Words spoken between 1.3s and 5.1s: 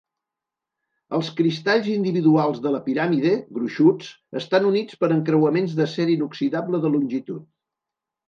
cristalls individuals de la piràmide, gruixuts, estan units per